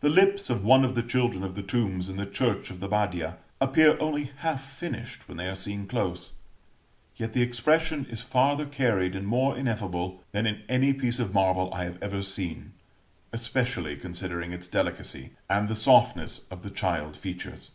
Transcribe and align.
The 0.00 0.08
lips 0.08 0.48
of 0.48 0.64
one 0.64 0.86
of 0.86 0.94
the 0.94 1.02
children 1.02 1.44
on 1.44 1.52
the 1.52 1.60
tombs 1.60 2.08
in 2.08 2.16
the 2.16 2.24
church 2.24 2.70
of 2.70 2.80
the 2.80 2.88
Badia, 2.88 3.36
appear 3.60 4.00
only 4.00 4.30
half 4.38 4.62
finished 4.64 5.28
when 5.28 5.36
they 5.36 5.48
are 5.50 5.54
seen 5.54 5.86
close; 5.86 6.32
yet 7.16 7.34
the 7.34 7.42
expression 7.42 8.06
is 8.08 8.22
farther 8.22 8.64
carried 8.64 9.14
and 9.14 9.26
more 9.26 9.54
ineffable, 9.54 10.22
than 10.32 10.46
in 10.46 10.62
any 10.66 10.94
piece 10.94 11.18
of 11.18 11.34
marble 11.34 11.68
I 11.74 11.84
have 11.84 12.02
ever 12.02 12.22
seen, 12.22 12.72
especially 13.34 13.96
considering 13.96 14.50
its 14.50 14.66
delicacy, 14.66 15.32
and 15.50 15.68
the 15.68 15.74
softness 15.74 16.46
of 16.50 16.62
the 16.62 16.70
child 16.70 17.14
features. 17.14 17.70